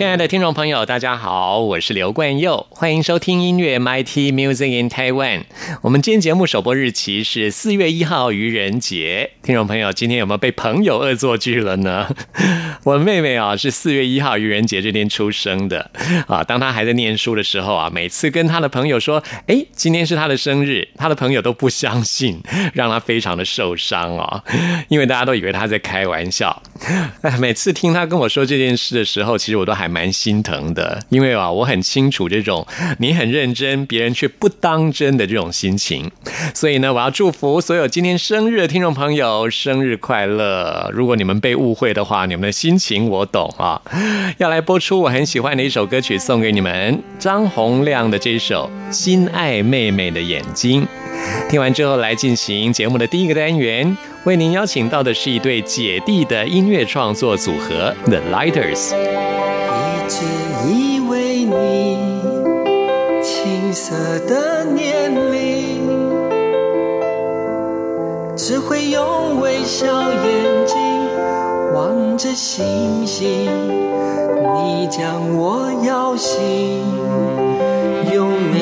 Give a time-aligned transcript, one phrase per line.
[0.00, 5.42] 亲爱的听众朋友，大家好，我是刘冠佑，欢迎收听音乐 MIT Music in Taiwan。
[5.82, 9.32] 我们今天节目首播日期是四月一号愚人节。
[9.42, 12.08] 听众朋友，今天有没有被朋友恶作剧了呢？
[12.84, 15.90] 我妹妹啊，是四月一号愚人节这天出生的
[16.26, 16.42] 啊。
[16.42, 22.40] 当她还在念书的时候啊，每次跟她的朋友说：“哎，今天是她的生日”，她的朋友都不相信，
[22.72, 24.42] 让她非常的受伤啊，
[24.88, 26.62] 因为大家都以为她在开玩笑。
[27.20, 29.89] 哎， 每次听她跟我说这件事的时候，其实我都还。
[29.90, 32.66] 蛮心疼的，因为啊，我很清楚这种
[32.98, 36.10] 你很认真，别人却不当真的这种心情。
[36.54, 40.90] 所以呢，我要祝福所有今天生日的听众朋友生日快乐。
[40.94, 43.82] 如果你们被误会的话，你们的心情我懂啊。
[44.38, 50.82] 要来播出我很喜欢的一首歌曲送给你们，张洪亮的这首《心爱妹妹的眼睛》。
[51.50, 59.29] 听完之后，来进行节目的第一个单元，为您邀请到的是一对姐弟的音乐创作组合 The Lighters。
[60.12, 60.26] 只
[60.68, 62.20] 以为你
[63.22, 63.94] 青涩
[64.26, 65.88] 的年龄，
[68.36, 70.76] 只会用微笑眼睛
[71.72, 73.48] 望着星星。
[74.56, 76.82] 你将我摇醒，
[78.12, 78.59] 用你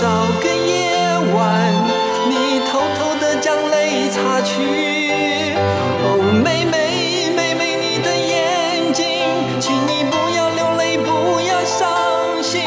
[0.00, 0.08] 少
[0.40, 0.96] 个夜
[1.34, 1.70] 晚，
[2.30, 5.52] 你偷偷的将泪擦去。
[6.02, 9.04] 哦，妹妹，妹妹，你的眼睛，
[9.60, 12.62] 请你不要流泪，不要伤心。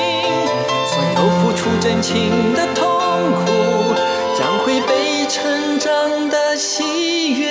[0.85, 2.85] 所有付出真情的痛
[3.33, 3.95] 苦，
[4.37, 7.49] 将会被成长的喜悦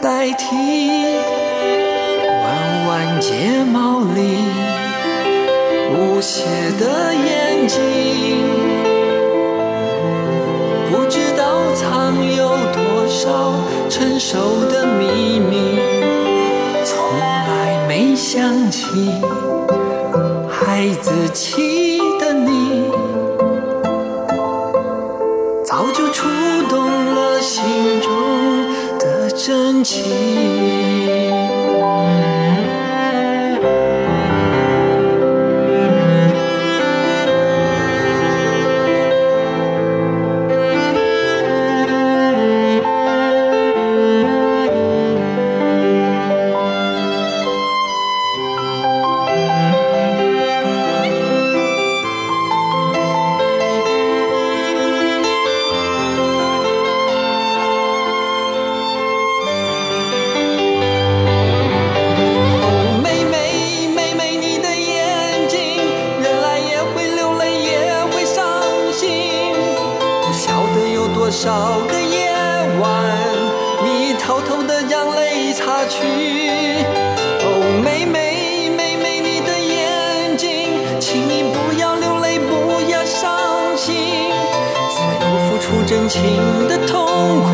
[0.00, 0.54] 代替。
[2.44, 4.38] 弯弯睫毛里，
[5.98, 6.44] 无邪
[6.78, 8.29] 的眼睛。
[14.00, 15.78] 成熟的秘密？
[16.86, 18.86] 从来没想起
[20.48, 22.90] 孩子气的你，
[25.62, 26.26] 早就触
[26.70, 27.62] 动了心
[28.00, 28.10] 中
[28.98, 30.49] 的真情。
[85.70, 86.20] 不真情
[86.66, 87.06] 的痛
[87.42, 87.48] 苦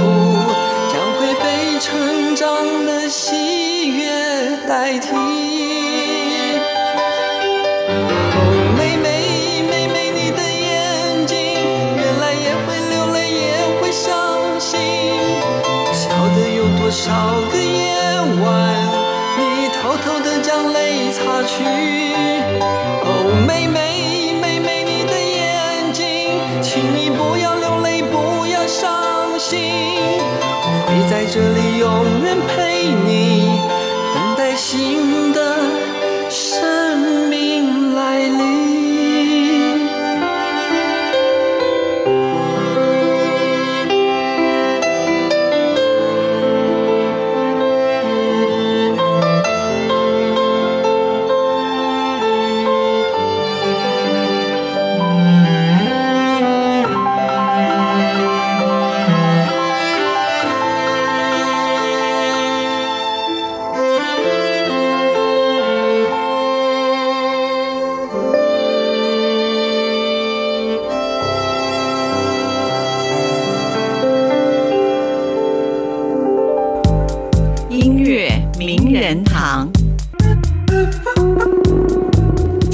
[0.91, 2.47] 将会被成长
[2.86, 4.09] 的喜悦
[4.66, 5.10] 代替
[8.33, 8.39] 哦
[8.78, 11.36] 妹妹妹妹你的眼睛
[11.95, 14.09] 原来也会流泪也会伤
[14.59, 14.80] 心。
[15.92, 17.12] 晓得有多少
[17.53, 17.92] 个夜
[18.41, 18.48] 晚
[19.36, 22.06] 你偷偷的将泪擦去
[30.97, 33.60] 会在这里永远陪你，
[34.15, 35.35] 等待心。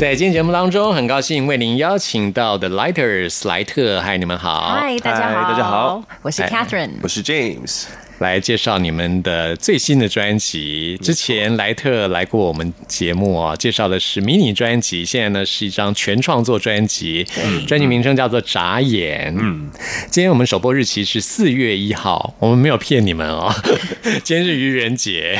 [0.02, 6.94] 在今天节目当中，很高兴为您邀请到的 Lighters 莱特，嗨，你们好，嗨，大家好，大家好，我是 Catherine。
[7.04, 7.84] 我是 James，
[8.22, 10.96] 来介绍你们的最新的专辑。
[11.02, 17.26] 之前莱特来过我们节目啊，介绍的是迷你专辑，现在呢是一张全创作专辑，
[17.66, 19.34] 专辑名称叫做《眨眼》。
[19.38, 19.68] 嗯，
[20.08, 23.52] 今天我们首播日期是四月一号，我们没有骗你们哦，
[24.22, 25.38] 今天是愚人节，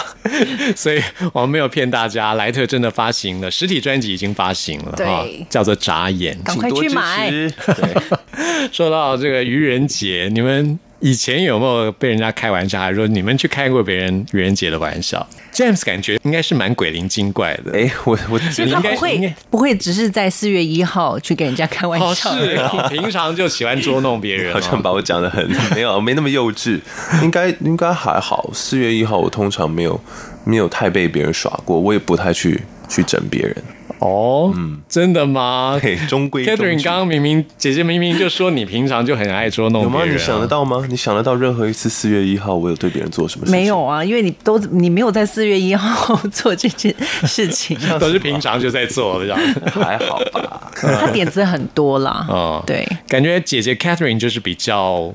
[0.74, 1.00] 所以
[1.34, 2.34] 我们没有骗大家。
[2.34, 6.36] 莱特真的发行了实体专辑，已经发行了对哈，叫做《眨眼》。
[6.42, 17.72] 赶快去买请多支持 对，说到这个愚人节，你们以前有没有被人家开玩笑，还是说你们去开过别人愚人节的玩笑？James 感觉应该是蛮鬼灵精怪的。
[17.78, 24.80] 哎，我我应该不会不会只是在四月一号去给人家开玩哦，是笑平常就喜欢捉弄别人、好像哦。
[24.82, 26.80] 把我讲的很没有没那么幼稚，
[27.22, 28.50] 应该应该还好。
[28.54, 30.00] 四月一号我通常没有
[30.44, 33.56] 没有太被别人耍过，我也不太去去整别人，
[33.98, 34.52] 哦，
[34.88, 36.84] 真的吗嘿，中规中？Catherine 矩。
[36.84, 40.00] 刚刚明明姐姐明明就说你平常就很爱捉弄有吗？
[40.02, 40.46] 别人、啊你想得？
[40.46, 40.86] 到吗？
[40.88, 43.58] 你想得到任何一次四月一号我有对别人做什么事情？
[43.60, 46.94] 没有啊，因为你都你没有在四月一号做这件
[47.24, 49.38] 事情， 都是平常就在做这样。
[49.72, 50.70] 还好吧？
[50.74, 52.26] 他点子很多啦。
[52.28, 55.12] 哦， 对，感觉姐姐 Catherine 就是比较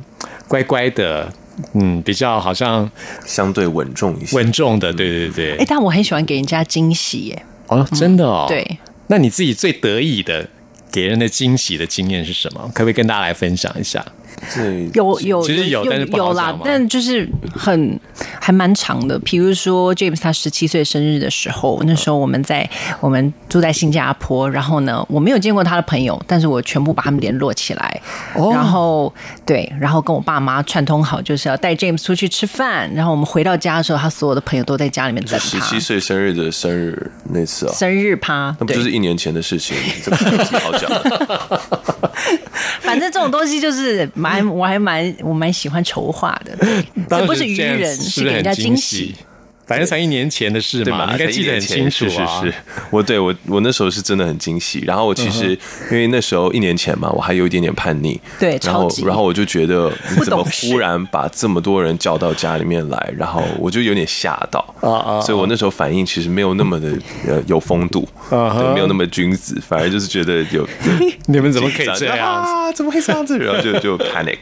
[0.47, 1.31] 乖乖的，
[1.75, 2.89] 嗯，比较好像
[3.25, 4.35] 相对稳重一些。
[4.35, 5.57] 稳重的，对对对。
[5.57, 7.45] 哎，但我很喜欢给人家惊喜耶。
[7.71, 8.45] 哦，真的哦。
[8.47, 10.47] 对，那你自己最得意的
[10.91, 12.61] 给人的惊喜的经验是什么？
[12.75, 14.05] 可不可以跟大家来分享一下？
[14.49, 17.99] 这有有其实有有啦，但就是很
[18.39, 19.19] 还蛮长的。
[19.19, 22.67] 比如说 James 他十七岁生日的时候，那时候我们在
[22.99, 28.01] 我们住在新加坡，然后呢，我没有见过他的朋友，但是我全部把他们联络起来，
[28.35, 29.13] 哦然后
[29.45, 32.89] 对，然后跟我爸妈串通好，就是要带 James 出去吃饭。
[32.95, 35.81] 然后我们回到家的时候，他所有的朋友都在家里面等他十七。
[35.81, 39.75] 岁生日的生日那次啊，生日趴，那不就是一年前的事情？
[40.03, 40.17] 这个
[40.59, 41.61] 好讲的？
[42.81, 46.55] 反正这种东西就是蛮，我还蛮我蛮喜欢筹划的，
[47.09, 49.15] 这不是愚人，是是给人家惊喜。。
[49.71, 52.41] 反正才一年前的事对嘛，你应该记得很清楚啊。
[52.41, 52.53] 是是是，
[52.89, 54.83] 我对我我那时候是真的很惊喜。
[54.85, 55.49] 然后我其嗯实、
[55.91, 66.89] 因为那时候一年前嘛，我还有一点点叛逆，对然后然后我就觉得 你怎么忽然把这么多人叫到家里面来，然后我就有点吓到啊啊所以我那时候反应其实没有那么的
[67.27, 70.67] 呃有风度，啊对，没有那么君子，反而就是觉得有
[71.27, 72.43] 你们怎么可以这样？
[72.43, 72.71] 啊？
[72.71, 73.37] 怎么会这样子？
[73.37, 74.39] 然后 就就 panic，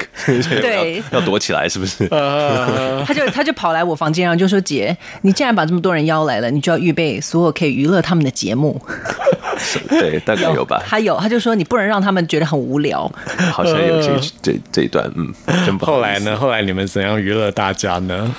[0.61, 2.07] 对要要躲起来是不是？
[2.11, 8.81] 呃，他就他就跑来我房间，然后就说：“姐，你既然把这么多人邀来了，你就要预备所有可以娱乐他们的节目。
[9.89, 13.11] 对，大概有吧，他有，他就说你不能让他们觉得很无聊。
[13.51, 15.33] 好像有这这这一段，嗯，
[15.65, 16.35] 真不好后来呢？？
[16.37, 18.33] 后来你们怎样娱乐大家呢？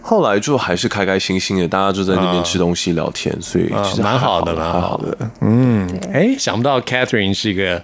[0.00, 5.16] 后来就还是开开心心的，大家就在那边吃东西聊天，所以啊其，实还蛮好的，蛮好的。
[5.42, 7.80] 嗯，哎，想不到 Catherine 是一个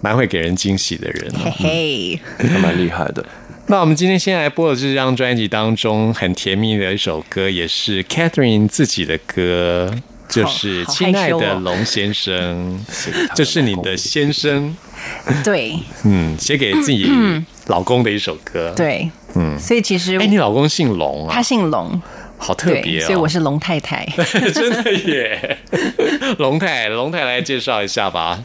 [0.00, 3.24] 蛮会给人惊喜的人嘿，还蛮厉害的。
[3.70, 9.94] 那我们今天先来播的这张专辑当中很甜蜜的一首歌，也是 Catherine 自己的歌，
[10.28, 12.84] 就是《好亲爱的龙先生》，
[13.32, 14.76] 这是你的先生，
[15.44, 17.08] 对嗯，写给自己
[17.68, 22.02] 老公的一首歌。，对，嗯，所以其实哎，你老公姓龙啊他，姓龙，
[22.38, 23.06] 好特对，别哦。
[23.06, 24.04] 所以我是龙太太。
[24.52, 25.58] 真的耶，
[26.38, 28.42] 龙太龙太来介绍一下吧。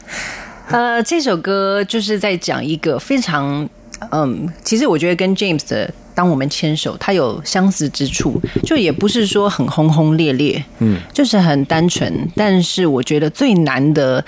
[0.68, 3.68] 呃，这首歌就是在讲一个非常，
[4.10, 12.28] 嗯，其实我觉得跟 James 的《当我们牵手》它有相似之处，就也不是说很轰轰烈烈，嗯，就是很单纯。
[12.34, 14.24] 但是我觉得最难得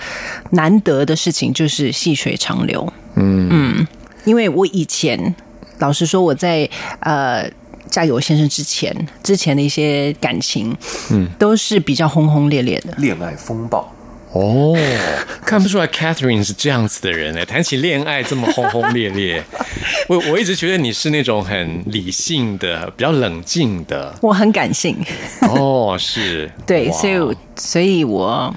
[0.51, 3.87] 难得的事情就是细水长流，嗯嗯，
[4.25, 5.35] 因为我以前
[5.79, 7.49] 老实说我在呃。
[7.89, 10.77] 嫁给我先生之前，之前的一些感情，
[11.09, 12.93] 嗯，都是比较轰轰烈烈的。
[12.99, 13.91] 恋爱风暴，
[14.31, 14.77] 哦，
[15.43, 19.43] 看不出来 Catherine 是这样子的人哎，谈起恋爱这么轰轰烈烈。
[20.07, 24.13] 我我一直觉得你是那种很理性的、比较冷静的。
[24.21, 24.95] 我很感性，
[25.41, 28.55] 哦，是，对，所以所以我哦，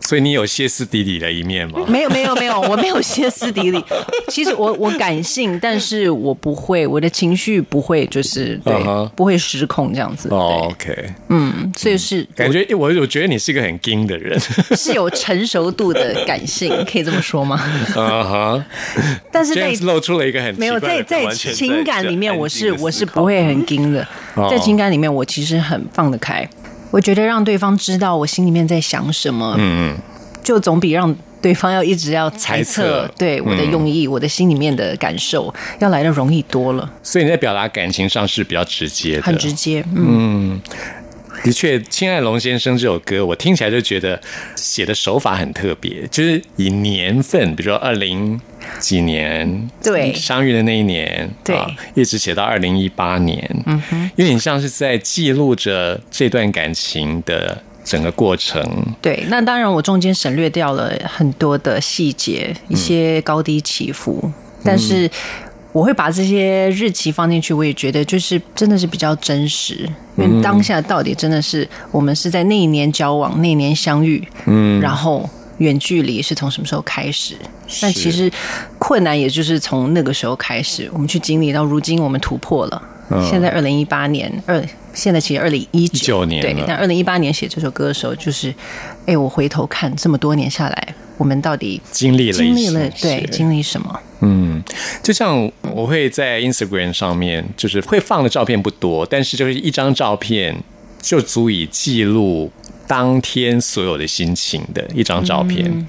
[0.00, 1.80] 所以你有歇斯底里的一面吗？
[1.88, 3.82] 没有没有没有， 我没有歇斯底里。
[4.28, 8.74] 其实我我感性，但是我不会，我的情绪不会就是对
[9.14, 10.28] 不会失控这样子。
[10.30, 14.38] 哦对，，OK，嗯，所以是感觉我我觉得你是一个很硬的人。
[14.76, 17.56] 是有成熟度的感性，可以这么说吗？
[17.96, 18.64] 啊哈
[19.30, 26.48] 但是在，James 露出了一个很没有在在情感里面，我是我是不会很硬的哦，在情感里面，我其实很放得开。
[26.90, 29.98] 我觉得让对方知道我心里面在想什么，嗯嗯。
[30.42, 39.84] 就总比让对方要一直要猜测，对我的用意、我的心里面的感受，要来的容易多了，所以你在表达感情上是比较直接的，很直接。
[39.94, 40.58] 嗯，
[41.42, 44.20] 的确，《亲爱龙先生》这首歌，我听起来就觉得
[44.56, 48.38] 写的手法很特别，就是以年份，比如说二零
[48.78, 58.62] 几年，对相遇的那一年，对啊一直写到二零一八年，嗯哼，有点像是在记录着这段感情的整个过程，
[59.00, 59.24] 对。
[59.28, 64.30] 那当然，我中间省略掉了很多的细节，一些高低起伏，
[64.62, 65.10] 但是。
[65.72, 77.36] 我会把这些日期放进去，我也觉得就是真的是比较真实，因为当下到底真的是我们是在那一年交往，那一年相遇，嗯，然后远距离是从什么时候开始？
[77.80, 78.30] 但其实
[78.78, 82.82] 困难也就是从那个时候开始，我们去经历到如今，我们突破了。
[83.28, 88.54] 现在二零一八年二，现在其实二零一19年，对但二零一八年写这首歌的时候，就是，
[89.06, 94.00] 哎，我回头看这么多年下来，我们到底经历了一经历了对经历什么？
[94.20, 94.62] 嗯，
[95.02, 100.56] 就像我会在 Instagram 上面，就是会放的照片不多，但是就是一张照片
[101.02, 102.50] 就足以记录
[102.86, 105.86] 当天所有的心情的一张照片，嗯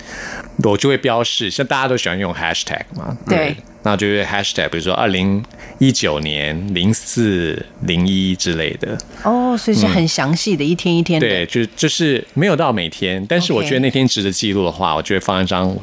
[0.64, 5.44] 我就会标示，像大家都喜欢用 hashtag 嘛，对，那就是 hashtag，比如说二零
[5.80, 11.28] 一九年零四零一之类的，哦，所以是很详细的，一天一天的。
[11.28, 15.76] 对，就就是没有到每天，但是我觉得那天值得记录的话，我就会放一张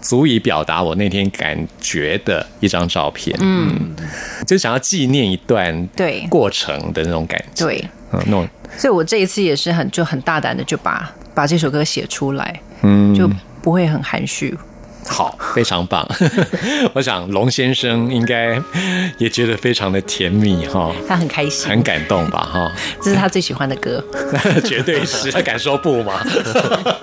[0.00, 3.36] 足以表达我那天感觉的一张照片。
[3.40, 3.94] 嗯，
[4.46, 7.66] 就想要纪念一段对过程的那种感觉。
[7.66, 8.48] 对，嗯，那种
[8.78, 13.28] 所以我这一次也是很就很大胆的就把把这首歌写出来，嗯，就
[13.62, 14.58] 不会很含蓄。
[15.04, 16.08] 好，非常棒。
[16.94, 18.56] 我想龙先生应该
[19.18, 22.72] 也觉得非常的甜蜜哈，他很开心，很感动吧哈。
[23.02, 24.02] 这是他最喜欢的歌。
[24.64, 26.20] 绝对是，他敢说不吗？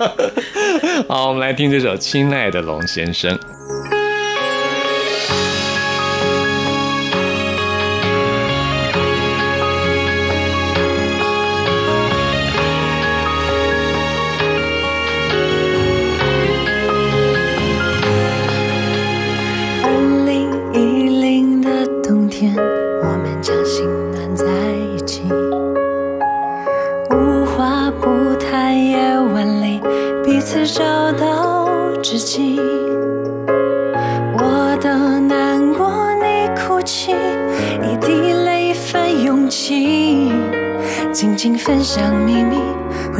[1.08, 3.36] 好，我们来听这首《亲爱的龙先生》。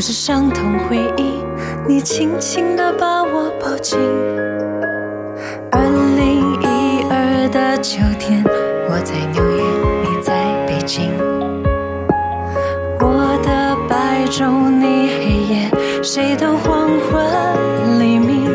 [0.00, 1.45] 是伤痛回忆，
[1.87, 3.99] 你轻轻地把我抱紧。
[5.71, 5.83] 二
[6.16, 8.42] 零一二的秋天，
[8.88, 9.62] 我在纽约，
[10.02, 10.33] 你在
[10.66, 11.11] 北京。
[12.99, 15.71] 我的白昼，你黑夜，
[16.02, 18.49] 谁都黄昏黎明。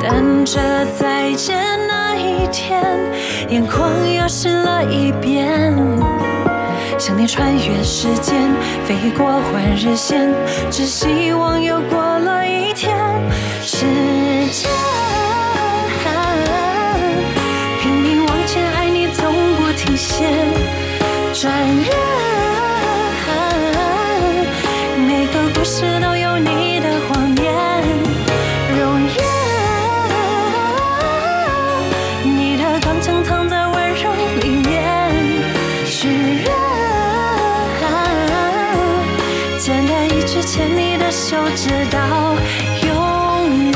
[0.00, 0.60] 等着
[0.96, 1.58] 再见
[1.88, 2.80] 那一天，
[3.48, 5.74] 眼眶又湿了一遍。
[6.98, 8.48] 想你穿越时间，
[8.92, 10.30] 飞过换日线，
[10.70, 12.94] 只希望又过了一天。
[13.62, 13.86] 时
[14.50, 14.70] 间
[17.80, 20.26] 拼命往前，爱你从不停歇。
[21.32, 21.50] 转
[21.82, 21.90] 眼，
[40.54, 42.36] 牵你的手，直到
[42.84, 42.90] 永
[43.70, 43.72] 远。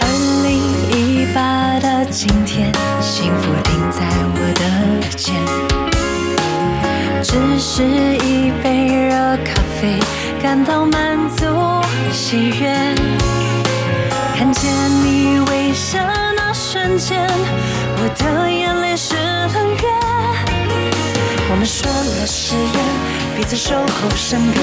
[0.00, 0.04] 二
[0.44, 0.52] 零
[0.92, 2.41] 一八的今
[7.64, 9.14] 是一杯热
[9.44, 9.96] 咖啡，
[10.42, 11.46] 感到满足
[12.12, 12.94] 喜悦。
[14.36, 14.68] 看见
[15.04, 16.00] 你微笑
[16.36, 17.24] 那瞬间，
[17.96, 19.82] 我的眼泪是冷月。
[21.50, 22.74] 我们说了誓言，
[23.36, 24.60] 彼此守候身边，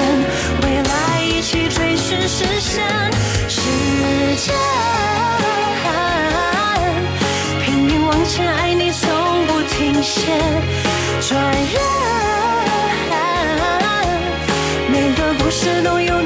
[0.62, 2.84] 未来一起追寻实现。
[3.48, 3.62] 时
[4.36, 4.54] 间
[7.64, 9.08] 拼命往前，爱你从
[9.46, 10.20] 不停歇。
[11.22, 11.38] 转
[11.72, 11.89] 眼，
[15.60, 16.19] 每个故事都有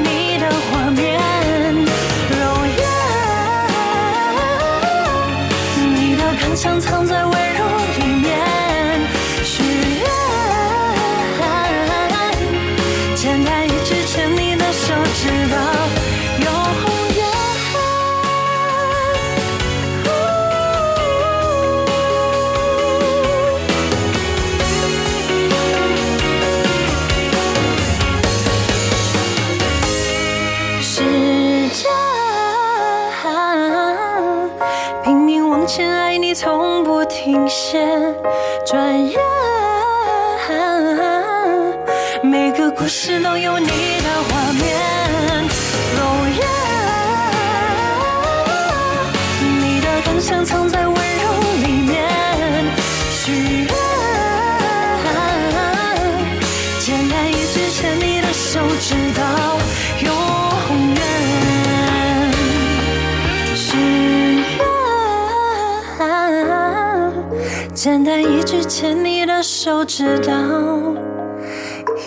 [69.65, 70.31] 就知道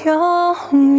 [0.04, 0.97] 永远。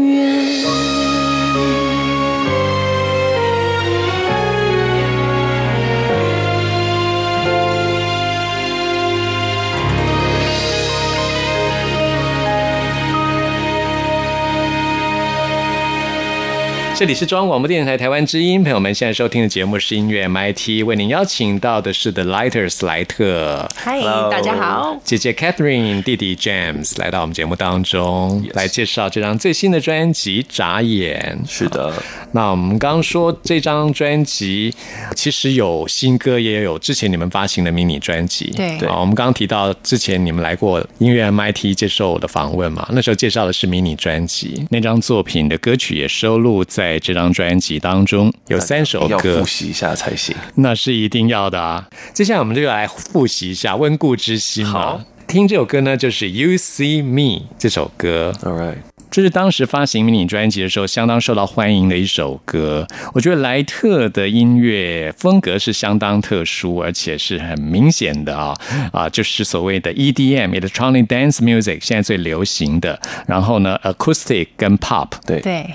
[17.00, 23.66] 这里是中央广播电台台湾之音，朋友们现在收听的节目是音乐 MIT，为您邀请到的是 The Lighters 莱特。
[23.74, 25.00] 嗨，大家好。
[25.06, 31.40] 姐姐 Catherine，弟弟 James 来到我们节目当中来介绍这张最新的专辑《眨眼》。
[31.50, 31.94] 是的，
[32.34, 34.74] 那我们刚刚说这张专辑
[35.16, 38.52] 其实有新歌，也有之前你们发行的迷你专辑。
[38.58, 50.34] 对啊，我们刚刚提到之前你们来过音乐 MIT 接受我的访问嘛，那时候介绍的是迷你专辑，那张作品的歌曲也收录在这张专辑当中，有三首要歌复，习一下才行。
[50.56, 51.86] 那是一定要的啊。
[52.14, 55.02] 接下来我们就来复习一下温故知新嘛好。
[55.28, 58.34] 听这首歌呢，就是《You See Me》这首歌。
[58.42, 58.78] All right，
[59.12, 62.88] 这是当时发行迷你专辑的时候相当受到欢迎的一首歌。
[63.14, 68.56] 我觉得莱特的音乐风格是相当特殊，而且是很明显的啊
[68.92, 73.00] 啊，就是所谓的 EDM（Electronic Dance Music） 现在最流行的。
[73.28, 75.70] 然后呢，Acoustic 跟 Pop，对对，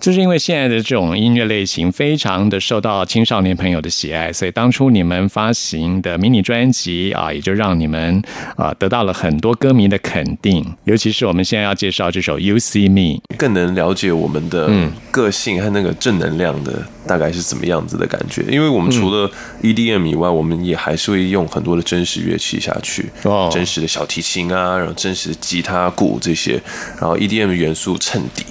[0.00, 8.22] 就是因为现在的这种音乐类型非常的受到青少年朋友的喜爱，所以当初你们发行的迷你专辑啊，也就让你们
[8.56, 10.64] 啊得到了很多歌迷的肯定。
[10.84, 13.18] 尤其是我们现在要介绍这首《You See Me》。
[13.36, 18.42] 更能了解我们的嗯个性和那个正能量的大概是怎么样子的感觉。
[18.48, 19.30] 因为我们除了
[19.62, 26.60] EDM 以外，我们也还是会用很多的真实乐器下去，哦真实的小提琴啊，然后真实的吉他、鼓这些，
[27.00, 28.44] 然后 EDM 元素衬底，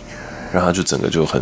[0.53, 1.41] 让它就整个就很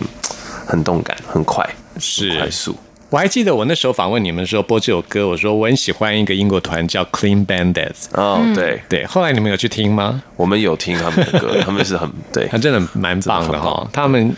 [0.65, 1.67] 很动感、很快、
[1.99, 2.75] 是快速。
[3.09, 8.07] 我还记得我那时候访问你们的时候播这首歌，我说我很喜欢一个英国团叫 Clean Bandits。
[8.13, 10.21] 哦，对，对，后来你们有去听吗？
[10.35, 14.35] 我们有听他们的歌，他们是很对 他，真的蛮棒的哈他们。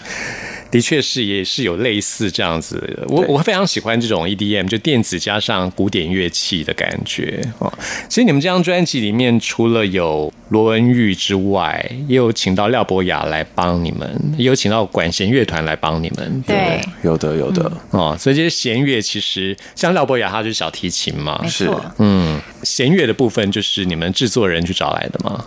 [0.70, 3.06] 的确是，也是有类似这样子的。
[3.08, 7.72] 我我非常喜欢这种 EDM，就电子加上古典乐器的感觉哦。
[8.10, 16.44] 其实你们这张专辑里面，除了有罗文玉之外，也有请到廖博雅来帮你们，也有请到管弦乐团来帮你们。
[16.46, 21.86] 对，有的有的，哦，所以这些弦乐其实像廖博雅，他就是小提琴嘛没，是错。
[22.00, 25.44] 嗯，弦乐的部分就是你们制作人去找来的嘛。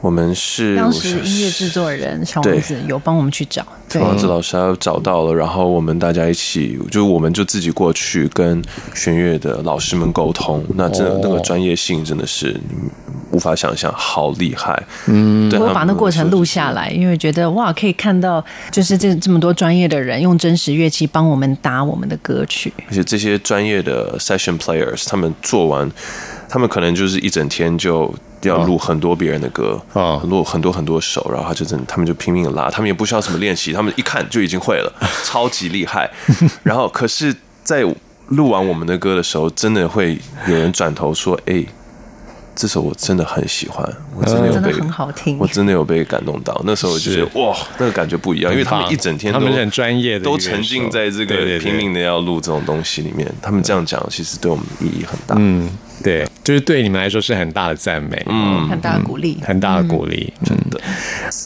[0.00, 8.62] 我们是当时音乐制作人小王子有帮我们去找，对，王子老师他找到了，然后我们大家一起，就我们就自己过去跟
[8.94, 12.88] 弦乐的老师们沟通，那真的、哦那个专业性真的是你
[13.30, 14.82] 无法想象，好厉害。
[15.06, 16.78] 嗯，对我把那过程录下来。
[16.78, 22.72] 来，因为觉得哇，可以看到就是这这么多专业的人用真实乐器帮我们打我们的歌曲。
[22.88, 25.90] 而且这些专业的 session players，他们做完，
[26.48, 34.92] 他们可能就是一整天就要录很多别人的歌，啊录很多很多首，然后他就真的，他们就拼命的拉，他们也不需要什么练习，他们一看就已经会了，
[35.24, 36.10] 超级厉害。
[36.62, 37.84] 然后，可是，在
[38.28, 41.64] 录完我们的歌的时候，真的会有人转头说：“哎、
[42.58, 45.38] 这首我真的很喜欢，我真的有被真的很好听。
[45.38, 46.60] 我真的有被感动到。
[46.64, 53.32] 那时候我就觉得哇，那个感觉不一样，因为他们一整天都他们很专业的都沉浸在这个拼命的要录这种东西里面。
[53.40, 55.36] 他们这样讲，其实对我们意义很大。
[55.38, 55.70] 嗯，
[56.02, 59.38] 对，就是对你们来说是很大的赞美，嗯，很大的鼓励。
[59.40, 60.80] 很大的鼓励，真的。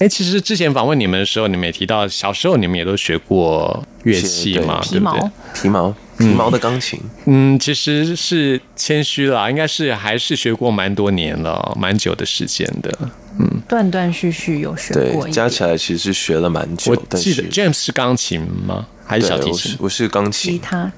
[0.01, 4.93] 哎，其实之前访问你们的时候，你们也提到小时候你们也都学过乐器嘛，对。
[4.93, 5.21] 对不对？
[5.21, 5.31] 皮毛？
[5.53, 12.91] 皮毛皮毛的钢琴，嗯，其实是谦虚啦，应该是还是学过蛮多年了，蛮久的时间的。
[13.39, 17.17] 嗯断断续续有学过加起来其实是学了蛮久我。
[17.17, 18.87] 记得 James 是钢琴吗？
[19.07, 19.75] 还是小提琴？
[19.79, 20.93] 我是钢琴，吉他、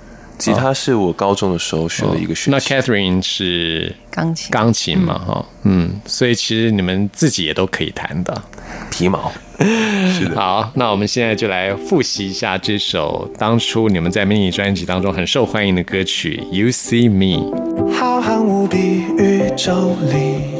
[0.44, 2.58] 吉他是我高中的时候学的一个学那。
[2.58, 4.50] Catherine 是钢琴。
[4.50, 8.42] 钢琴嘛，哈，嗯，所以其实你们自己也都可以弹的。
[8.90, 17.50] 皮毛， 是的好，那我们现在就来复习一下这首当初你们在迷你专辑当中很受欢迎的歌曲《You See Me》。
[17.92, 18.78] 浩瀚无比
[19.18, 20.56] 宇宙里，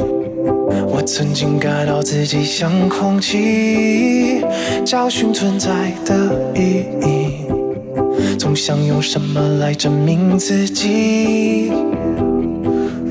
[0.87, 4.43] 我曾经感到自己像空气，
[4.85, 7.44] 找寻存在的意义，
[8.37, 11.71] 总想用什么来证明自己。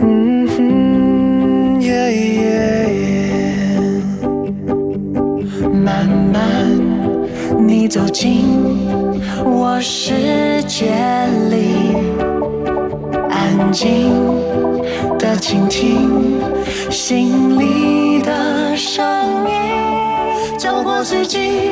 [0.02, 0.64] 嗯哼
[5.84, 6.70] 慢慢
[7.68, 8.46] 你走进
[9.44, 10.14] 我世
[10.68, 10.92] 界
[11.50, 11.96] 里，
[13.30, 14.12] 安静
[15.20, 16.40] 的倾听
[16.90, 17.93] 心里
[21.04, 21.70] 自己，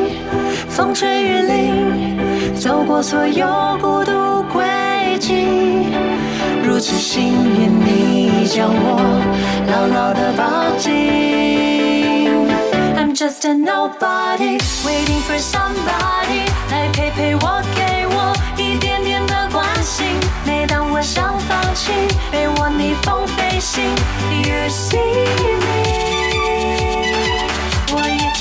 [0.67, 3.47] 风吹雨淋，走过所有
[3.81, 4.61] 孤独轨
[5.19, 5.87] 迹。
[6.65, 8.99] 如此幸运，你将我
[9.67, 10.91] 牢牢地抱紧。
[12.97, 20.05] I'm just a nobody, waiting for somebody 来陪陪我，给我一点点的关心。
[20.45, 21.93] 每当我想放弃，
[22.31, 23.81] 被我逆风飞行
[24.43, 26.01] ，You see me。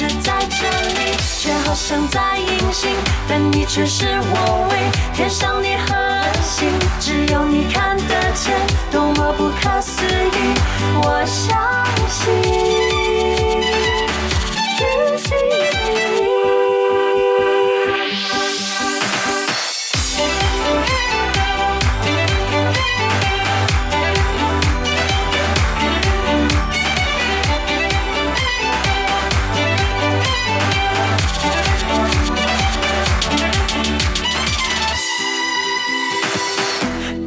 [0.09, 2.91] 在这里，却好像在隐形，
[3.29, 4.79] 但你却是我唯
[5.15, 5.97] 天上你恒
[6.43, 6.69] 星。
[6.99, 8.55] 只有你看得见，
[8.91, 10.55] 多么不可思议！
[11.03, 11.59] 我相
[12.09, 12.21] 信。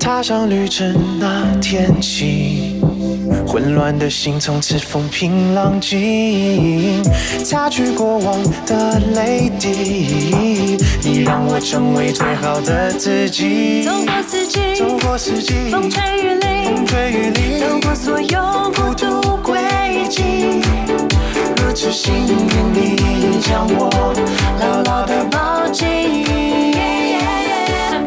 [0.04, 2.76] 踏上旅程那天起，
[3.48, 7.02] 混乱的心从此风平浪静，
[7.42, 13.84] 擦去过往的泪滴，你让我成为最好的自己。
[13.84, 19.58] 走过四季，走过四季，风吹雨淋，风吹雨淋，走过所有孤独轨
[20.10, 20.22] 迹。
[21.56, 23.90] 如此幸运，你将我
[24.60, 26.63] 牢牢地抱紧。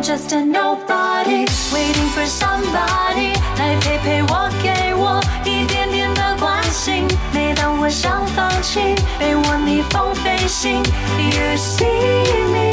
[0.07, 7.09] Just a nobody, waiting for somebody 来陪陪我，给我一点点的关心。
[7.33, 10.81] 每当我想放弃，被我逆风飞行
[11.19, 11.85] ，You see
[12.53, 12.71] me。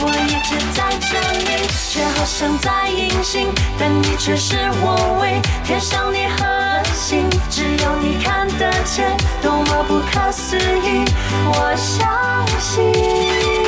[0.00, 7.28] 我一直在这里，却好像在隐形，但你却是我唯天上的恒星。
[7.50, 11.04] 只有你看得见，多么不可思议！
[11.44, 12.08] 我相
[12.58, 13.67] 信。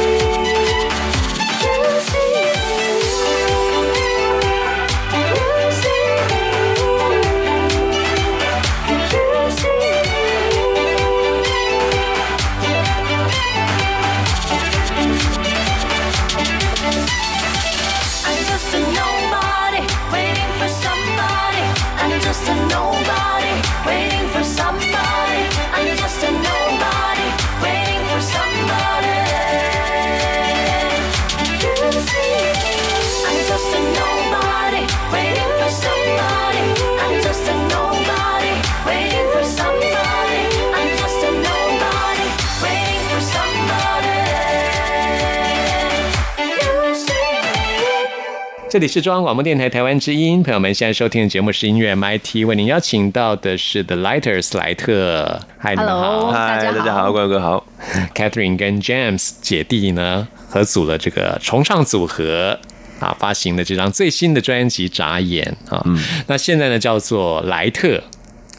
[48.70, 56.30] 这里是中央广播电台台湾之音，朋友们现在收听的节目是音乐 MIT，为您邀请到的是 The Lighters 莱特，嗨，你们 Hello 好。
[56.30, 56.78] 嗨，大家好。
[56.78, 57.66] 大家好，关哥好。
[58.14, 62.56] ，Catherine 跟 James 姐弟呢合组了这个重唱组合。
[63.00, 65.84] 啊，发行的这张最新的专辑《眨眼》啊，
[66.28, 68.00] 那现在呢叫做莱特，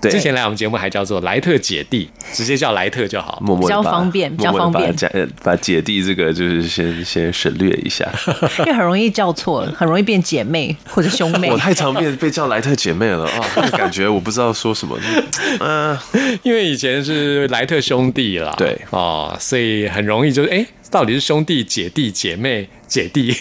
[0.02, 3.38] 对，之前来我们节目还叫做莱特姐弟，直接叫莱特就好。
[3.42, 8.10] 默默比较方便比较默默地方便把姐呃把姐弟这个就是先先省略一下。
[8.60, 11.58] 因为很容易叫错，很容易变姐妹或者兄妹 我。
[11.58, 14.98] 太常被被叫莱特姐妹了啊，那个感觉我不知道说什么。
[15.62, 15.98] 嗯、
[16.42, 23.32] 因为以前是莱特兄弟啦，对哦，所以很容易就是哎，到底是兄弟、姐弟、姐妹、姐弟，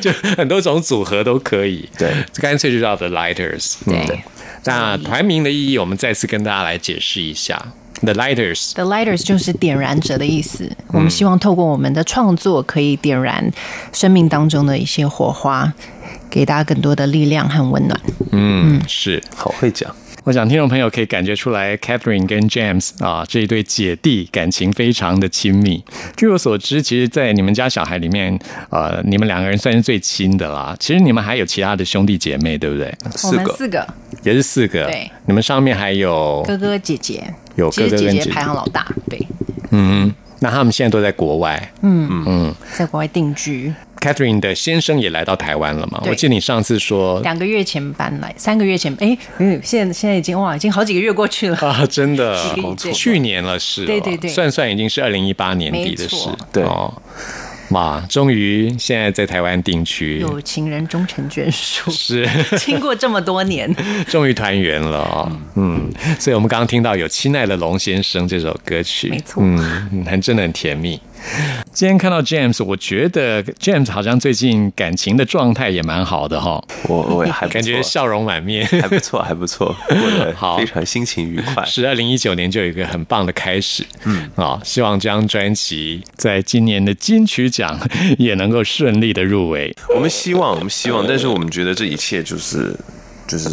[0.00, 1.86] 就很多种组合都可以。
[1.98, 3.74] 对，干脆就叫 The Lighters。
[3.84, 4.18] 对嗯
[4.66, 7.60] 那团名的意义，我们再次跟大家来解释一下。
[8.02, 10.70] The Lighters，The lighters 就是点燃者的意思。
[10.88, 13.50] 我们希望透过我们的创作，可以点燃
[13.92, 15.72] 生命当中的一些火花，
[16.28, 17.98] 给大家更多的力量和温暖。
[18.32, 19.22] 嗯，是。
[19.34, 19.94] 好会讲。
[20.24, 25.84] 我想听众朋友可以感觉出来，Catherine 跟 James 啊这一对姐弟感情非常的亲密。
[26.16, 28.36] 据我所知，其实，在你们家小孩里面，
[28.70, 30.76] 呃，你们两个人算是最亲的啦。
[30.80, 32.92] 其实你们还有其他的兄弟姐妹，对不对？
[33.04, 33.86] 我四个们四个
[34.26, 34.84] 也是四个。
[34.86, 37.22] 对，你们上面还有哥哥姐姐，
[37.54, 39.24] 有哥哥姐姐排行老大，对，
[39.70, 41.72] 嗯，那他们现在都在国外。
[41.82, 42.24] 嗯。
[42.26, 42.54] 嗯。
[42.74, 46.02] 在国外定居，Catherine 的先生也来到台湾了嘛？
[46.06, 51.56] 我记得你上次说两个月前搬来，三个月前，哎，嗯，现在现在已经哇，已经好几个月过去了。
[51.56, 52.36] 啊，真的。
[52.92, 54.30] 去年了是哦，对对对。
[54.30, 56.28] 算算已经是二零一八年底的事。
[56.52, 56.62] 对。
[56.64, 56.92] 哦，
[57.70, 62.28] 哇，终于现在在台湾定居，有情人终成眷属，是。
[62.58, 63.74] 经过这么多年，
[64.08, 64.98] 终于团圆了。
[64.98, 65.40] 哦。
[65.56, 69.42] 嗯，所以我们刚刚听到有《亲爱的龙先生》这首歌曲，没错。
[69.44, 71.00] 嗯，很真的很甜蜜。
[71.72, 78.66] 今天看到 James，我觉得 James 好像最近感情的状态也蛮好的哈、我我也还感觉笑容满面。
[78.66, 81.64] 还不错，还不错，过得好非常心情愉快。
[81.64, 87.78] 是二零一九年就有一个很棒的开始，嗯啊、希望这张专辑在今年的金曲奖
[88.18, 89.74] 也能够顺利的入围。
[89.94, 92.74] 我们希望，我们希望，但是我们觉得这一切就是
[93.26, 93.50] 就是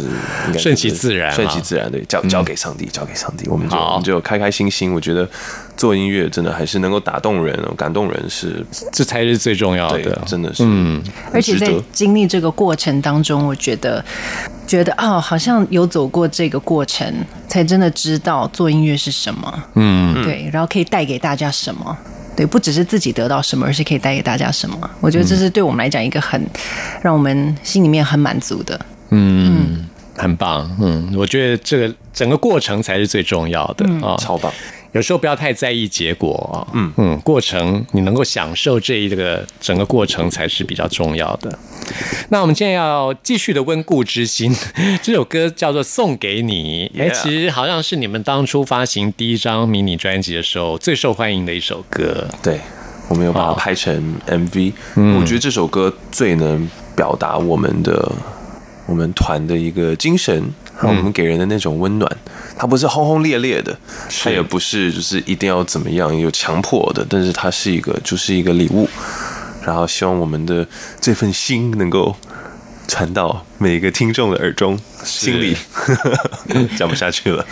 [0.56, 4.92] 顺其自然啊顺其自然，对，交交给上帝，交给上帝，我们就我们就开开心心。
[4.94, 5.28] 我觉得
[5.76, 14.04] 做音乐真的还是能够打动人，感动人是，这才是最重要对的，，真的是，嗯，而且在经历这个过程当中，我觉得
[14.66, 17.12] 觉得哦，好像有走过这个过程，
[17.48, 19.64] 才真的知道做音乐是什么。
[19.74, 21.96] 嗯，对，然后可以带给大家什么。
[22.36, 24.90] 对，不只是自己得到什么，而是可以带给大家什么。
[25.00, 26.44] 我觉得这是对我们来讲一个很
[27.00, 28.78] 让我们心里面很满足的。
[29.10, 30.70] 嗯，很棒。
[30.80, 34.52] 嗯，我觉得这个整个过程才是最重要的啊、超棒。
[34.92, 41.58] 有时候不要太在意结果啊，嗯嗯，过程你能够享受这一个整个过程才是比较重要的。
[42.28, 44.54] 那我们现在要继续的温故知新，
[45.02, 52.28] 这首歌叫做《送给你》，哎 Yeah 其实好像是你们当初发行第一张迷你专辑的时候最受欢迎的一首歌。
[52.40, 52.60] 对，
[53.08, 54.72] 我们有把它拍成 MV。
[55.18, 58.12] 我觉得这首歌最能表达我们的
[58.86, 60.42] 我们团的一个精神，
[60.82, 62.16] 我们给人的那种温暖。
[62.56, 63.76] 它不是轰轰烈烈的，
[64.22, 68.88] 它也不是就是一定要怎么样有强迫的，但是它是一个就是一个礼物。
[69.64, 70.66] 然后希望我们的
[71.00, 72.14] 这份心能够
[72.86, 75.56] 传到每一个听众的耳中、心里。
[76.76, 77.46] 讲不下去了，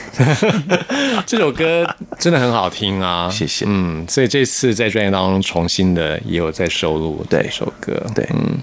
[1.25, 3.64] 这首歌真的很好听啊，谢谢。
[3.66, 7.42] 嗯，所以这次在专辑当中重新的也有在收录对。
[7.44, 8.29] 这首歌，对。
[8.35, 8.59] 嗯。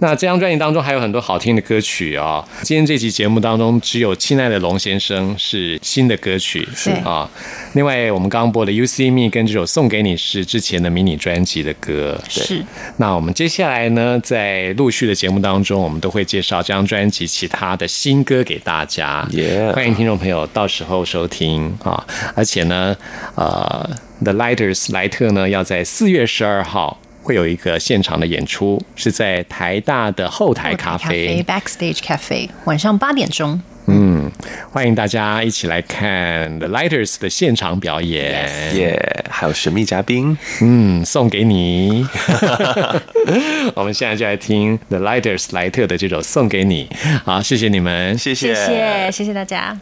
[0.00, 6.90] 那这张专辑当中还有很多好听的歌曲啊、今天这期节目当中只有《亲爱的龙先生》是新的歌曲，是。
[7.04, 7.28] 啊。
[7.72, 12.64] 另外我们刚刚播的《You See Me》跟这首《送给你》是之前的迷你专辑的歌，是。
[12.98, 19.26] 那我们接下来呢，在陆续的节目当中，我们都会介绍这张专辑其他的新歌给大家。
[19.30, 22.06] Yeah 欢迎听众朋友到时候收听啊！
[22.34, 22.94] 而且呢，
[23.36, 23.88] 呃
[24.22, 31.42] ，The Lighters 莱特呢要在四月十二号会有一个现场的演出，是在台大的后台咖啡。
[31.42, 33.62] Backstage Cafe，晚上八点钟。
[34.44, 38.74] 嗯，欢迎大家一起来看 The Lighters 的现场表演。
[38.74, 42.06] 耶、还有神秘嘉宾，嗯，送给你。
[43.74, 46.86] 我们现在就来听 The Lighters 莱特的这首《送给你》。
[47.24, 49.78] 好，谢谢你们，谢谢谢，谢谢大家。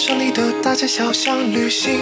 [0.00, 2.00] 城里的大街小巷旅行，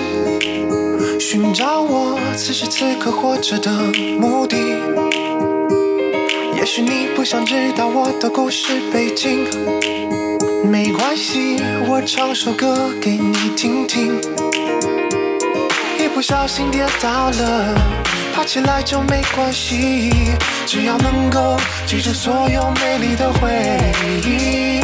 [1.19, 3.73] 寻找我此时此刻活着的
[4.21, 4.57] 目的。
[6.57, 9.45] 也许你不想知道我的故事背景，
[10.71, 11.57] 没关系，
[11.89, 14.17] 我唱首歌给你听听。
[15.99, 17.75] 一不小心跌倒了，
[18.33, 20.11] 爬起来就没关系，
[20.65, 23.51] 只要能够记住所有美丽的回
[24.25, 24.79] 忆。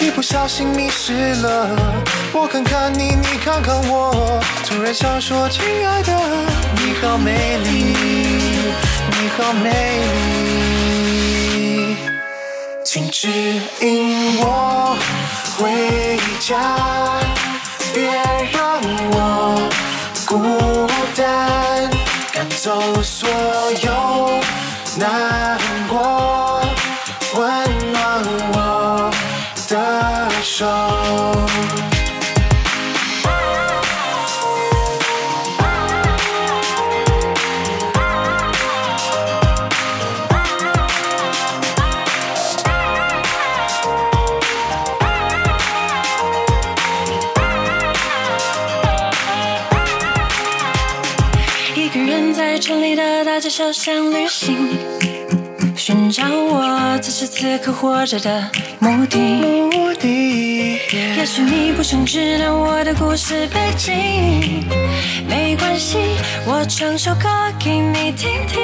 [0.00, 1.76] 一不小心迷失了，
[2.32, 6.12] 我看看你，你看看我，突然想说，亲爱的，
[6.76, 7.94] 你好美丽，
[9.10, 9.70] 你好美
[11.52, 11.96] 丽，
[12.84, 13.28] 请指
[13.80, 14.96] 引我
[15.58, 16.56] 回家，
[17.92, 18.08] 别
[18.52, 18.80] 让
[19.10, 19.68] 我
[20.26, 21.90] 孤单，
[22.32, 23.28] 赶走所
[23.82, 24.30] 有
[24.96, 25.57] 难
[30.58, 30.66] 手。
[51.76, 54.76] 一个人在城里的大街小巷旅行，
[57.10, 59.18] 此时此刻活着的目的。
[59.18, 60.78] 目的，
[61.16, 64.68] 也许你不想知道我的故事背景，
[65.26, 65.96] 没关系，
[66.44, 67.26] 我唱首歌
[67.58, 68.60] 给你听听。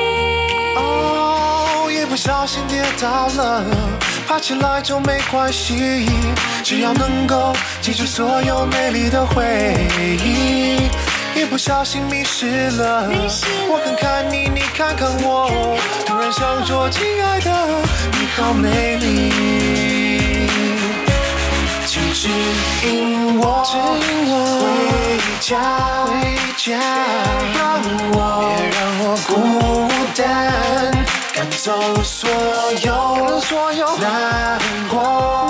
[0.76, 3.64] 哦，一不小心跌倒了，
[4.28, 6.07] 爬起来就没关系，
[6.62, 9.74] 只要能够记住所有美丽的回
[10.22, 10.90] 忆。
[11.37, 13.09] 一不小心迷失了。
[13.68, 15.51] 我看看你，你看看我，
[16.07, 17.51] 突然想说，亲爱的，
[18.12, 20.49] 你好美丽，
[21.87, 22.29] 请指
[22.87, 23.64] 引我，
[24.62, 25.59] 回家，
[26.07, 26.12] 回
[26.57, 26.79] 家，
[27.40, 28.16] 别让我，
[28.57, 29.33] 别让我孤
[30.14, 30.23] 单，
[31.35, 31.66] 赶走
[32.03, 32.31] 所
[32.85, 33.85] 有所有。
[33.99, 35.43] 难过，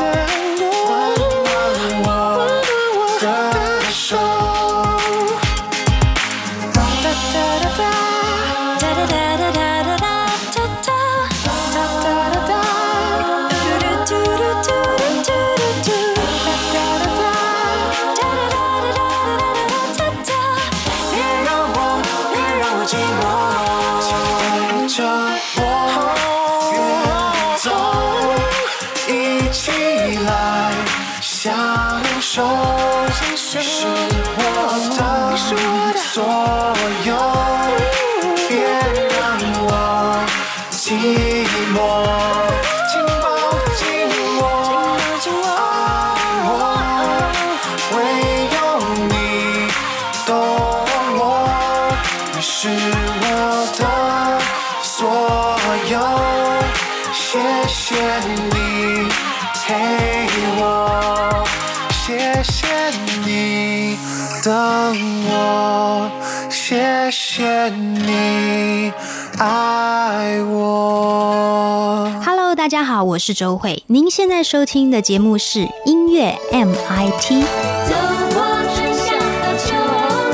[72.64, 73.84] 大家好，我是周慧。
[73.88, 77.44] 您现在收听的节目是音乐 MIT。
[77.86, 77.94] 走
[78.32, 78.42] 过
[78.74, 79.76] 春夏和秋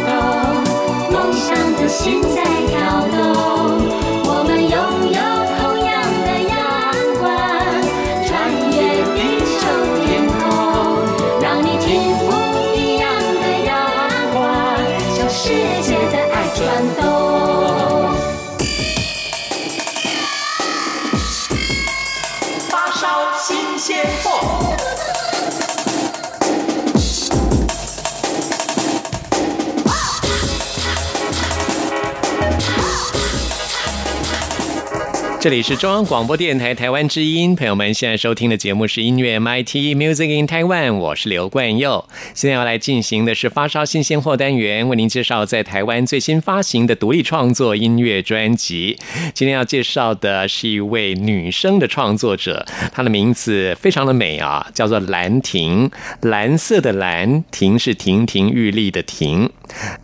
[0.06, 2.22] 冬，梦想的心
[35.40, 42.04] 这里是中央广播电台台湾之音，朋友们现在收听的节目是音乐 MIT Music in Taiwan，我是刘冠佑。
[42.34, 48.98] 现在要来进行的是发烧新鲜货单元，为您介绍在台湾最新发行的独立创作音乐专辑。
[49.32, 59.50] 今天要介绍的是一位女生的创作者，她的名字非常的美啊，叫做兰亭，蓝色的蓝，亭是亭亭玉立的亭。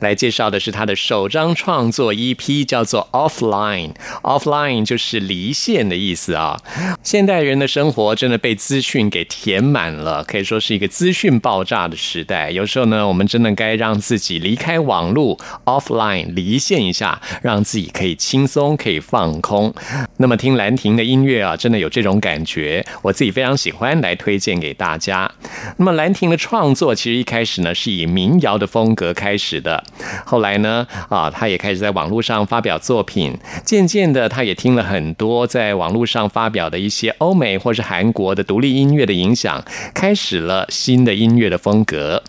[0.01, 3.91] 来介绍的是她的首张创作 EP，叫做 Offline。
[4.23, 6.59] Offline 就是离线的意思啊。
[7.03, 12.51] 现代人的生活真的被资讯给填满了，可以说是一个资讯爆炸的时代。
[12.51, 19.73] 有时候呢，我们真的该让自己离开网络，offline 离线一下，让自己可以轻松，可以放空。
[20.17, 25.31] 那么听兰亭的音乐啊，真的有这种感觉，我自己非常喜欢，来推荐给大家。
[25.77, 29.83] 那么兰亭的创作其实一开始呢是以民谣的风格开始的，
[30.25, 42.23] 后来呢啊，他也开始在网络上发表作品，渐渐的他也听了很多在网络上发表的一些欧美或是韩国的独立音乐的影响，开始了新的音乐的风格。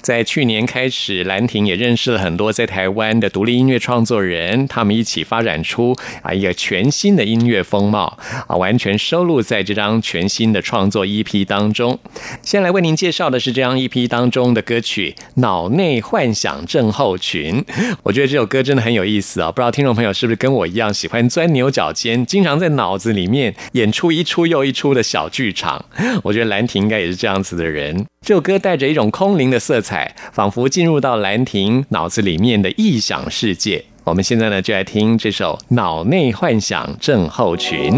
[0.00, 11.98] 在去年开始，兰亭也认识了很多在台湾的独立音乐创作人，他们一起发展出啊一个全新的音乐风貌啊，完全收录在这张全新的创作 EP 当中。
[12.42, 17.62] 先来为您介绍的是这张 EP 当中的歌曲《脑内幻想症候群》。
[18.02, 19.50] 我觉得这首歌真的很有意思啊！
[19.52, 25.84] 不知道听众朋友是不是跟我一样喜欢钻牛角尖，经常在脑子里面演出一出又一出的小剧场？
[26.22, 28.06] 我觉得兰亭应该也是这样子的人。
[28.22, 33.84] 这首歌带着一种空灵的色彩，仿佛进入到兰亭脑子里面的臆想世界。
[34.04, 37.92] 我们现在呢，就来听这首《脑内幻想症候群》。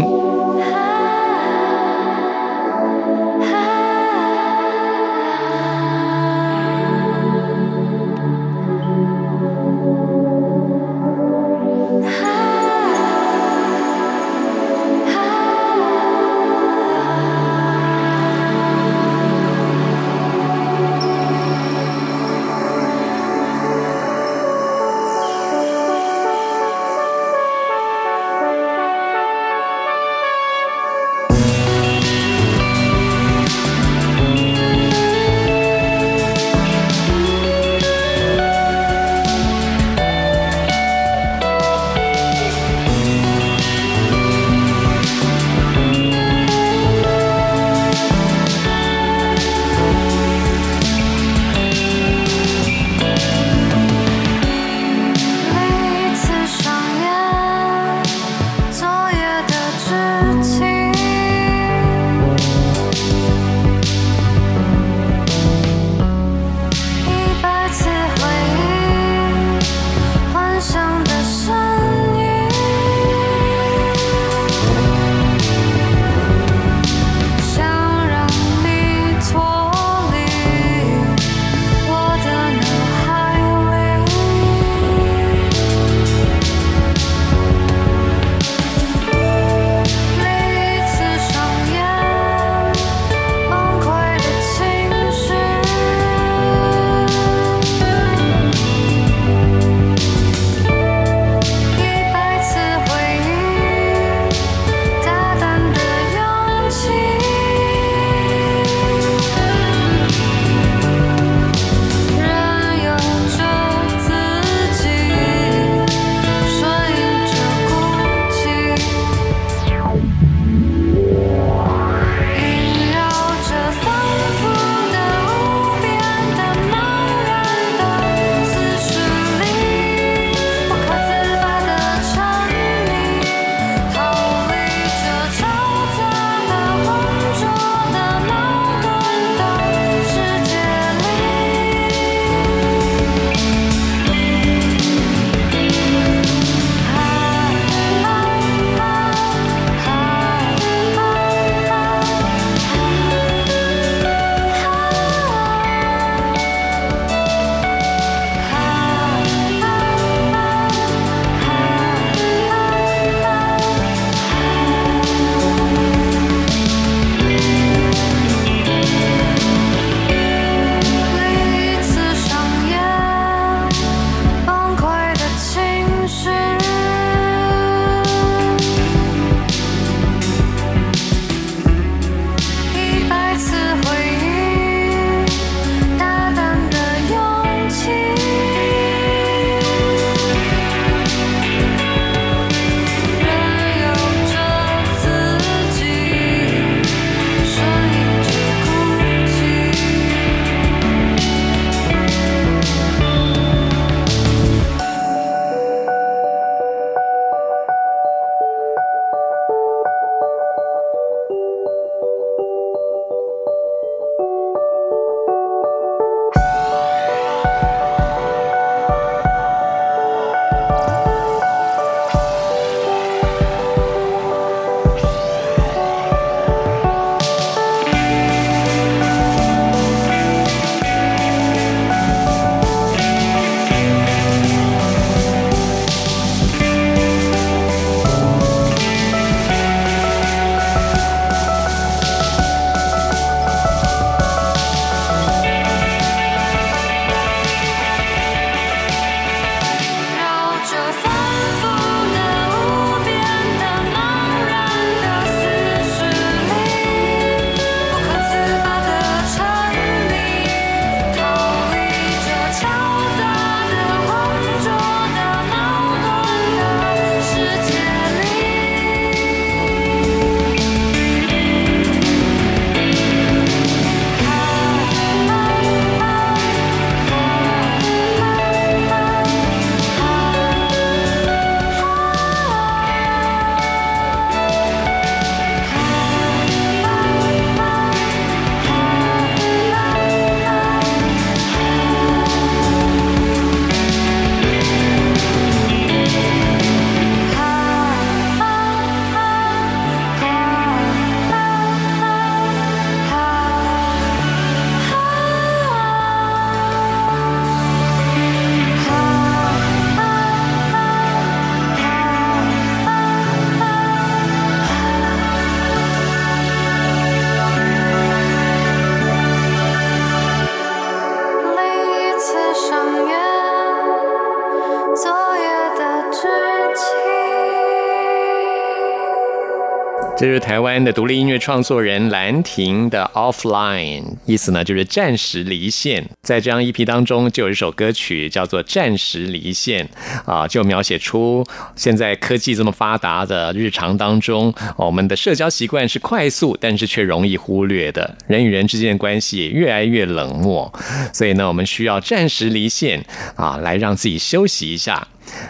[330.45, 336.09] 台湾的独立音乐创作人兰亭的 Offline，意思呢就是暂时离线。
[336.21, 339.87] 在这张 EP 当中，就有一首歌曲叫做《暂时离线》，
[340.31, 341.45] 啊，就描写出
[341.75, 350.73] 现在科技这么发达的日常当中，我们的社交习惯是快速，但是却容易忽略的，人与人之间的关系越来越冷漠，
[351.13, 353.05] 所以呢，我们需要暂时离线
[353.35, 355.07] 啊，来让自己休息一下。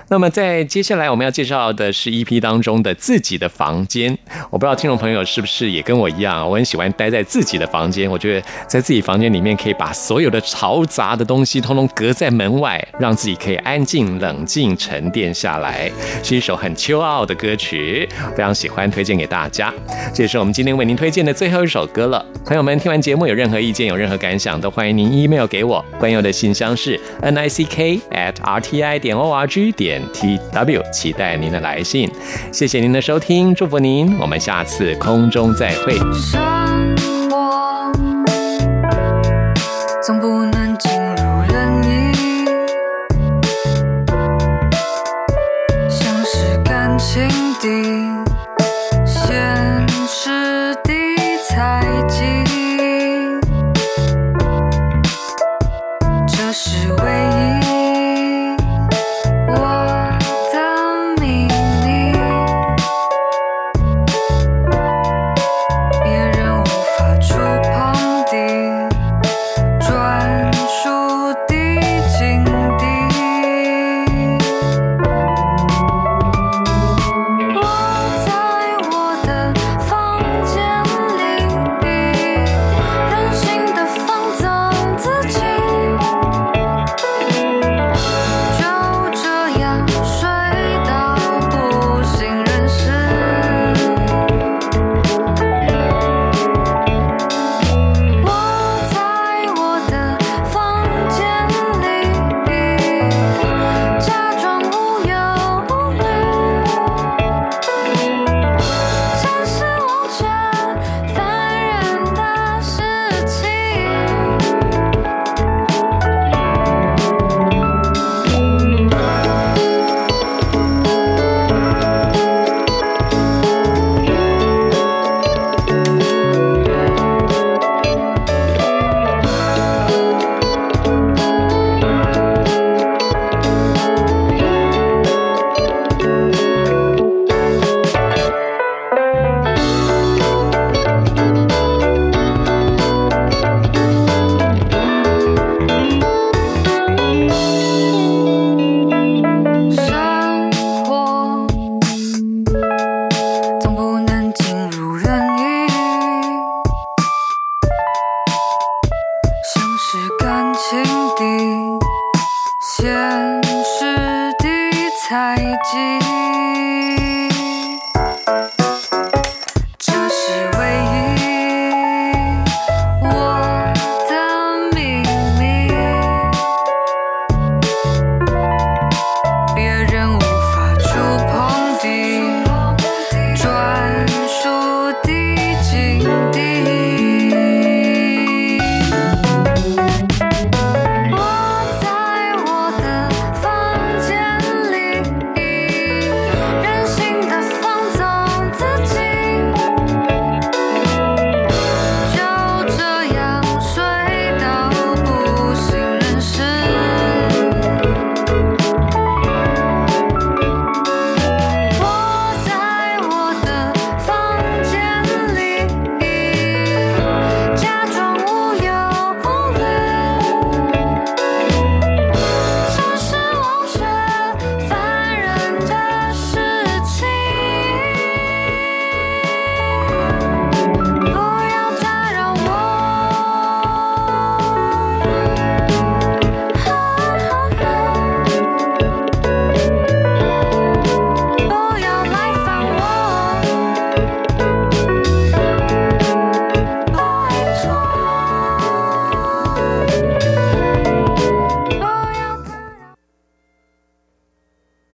[0.07, 4.17] 那么在接下来我们要介绍的是 EP 当中的自己的房间。
[4.49, 8.09] 我不知道听众朋友是不是也跟我一样，我很喜欢待在自己的房间。
[8.09, 15.91] 我觉得在自己房间里面可以把所有的嘈杂的东西通通隔在门外，让自己可以安静、冷静、沉淀下来，
[16.24, 19.74] 是一首很秋傲的歌曲，非常喜欢，推荐给大家。
[20.13, 22.26] 这也是我们今天为您推荐的最后一首歌了。
[22.45, 25.84] 朋友们听完节目有任何意见、有任何感想，都欢迎您 email 给我。
[25.99, 32.09] 关佑的信箱是 n i c k at r t i 点 o r g 点 t w，期待您的来信。
[32.51, 35.95] 谢谢您的收听，祝福您，我们下次空中再会。